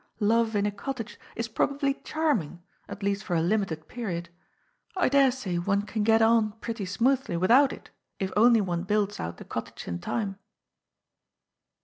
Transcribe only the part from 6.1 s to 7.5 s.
on pretty smoothly